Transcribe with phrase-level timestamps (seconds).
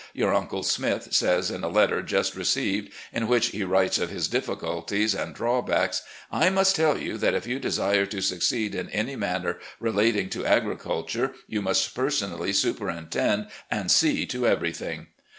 [0.15, 4.27] Your Uncle Smith says, in a letter just received in which he writes of his
[4.27, 9.15] difficulties and drawbacks,' I must tell you that if you desire to succeed in any
[9.15, 15.05] matter relating to agriculture you must personally superintend and see to everything.